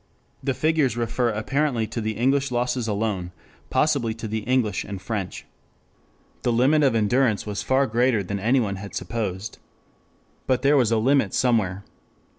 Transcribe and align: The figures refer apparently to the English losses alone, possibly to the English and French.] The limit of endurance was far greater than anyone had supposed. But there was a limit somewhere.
The 0.43 0.55
figures 0.55 0.97
refer 0.97 1.29
apparently 1.29 1.85
to 1.85 2.01
the 2.01 2.13
English 2.17 2.49
losses 2.49 2.87
alone, 2.87 3.31
possibly 3.69 4.15
to 4.15 4.27
the 4.27 4.39
English 4.39 4.83
and 4.83 4.99
French.] 4.99 5.45
The 6.41 6.51
limit 6.51 6.81
of 6.81 6.95
endurance 6.95 7.45
was 7.45 7.61
far 7.61 7.85
greater 7.85 8.23
than 8.23 8.39
anyone 8.39 8.77
had 8.77 8.95
supposed. 8.95 9.59
But 10.47 10.63
there 10.63 10.75
was 10.75 10.91
a 10.91 10.97
limit 10.97 11.35
somewhere. 11.35 11.83